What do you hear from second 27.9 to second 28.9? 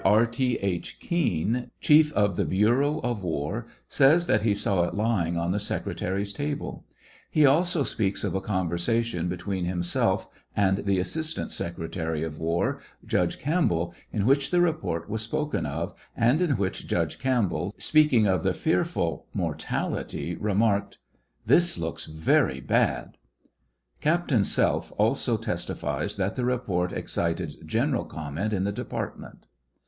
comment in the